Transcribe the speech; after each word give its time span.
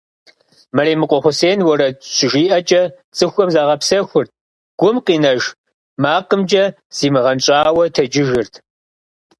Мэремыкъуэ 0.75 1.19
Хъусен 1.23 1.59
уэрэд 1.65 1.95
щыжиӀэкӀэ 2.15 2.81
цӀыхухэм 3.15 3.49
загъэпсэхурт, 3.55 4.31
гум 4.79 4.97
къинэж 5.05 5.41
макъымкӀэ 6.01 6.63
замыгъэнщӀауэ 6.97 7.85
тэджыжырт. 7.95 8.53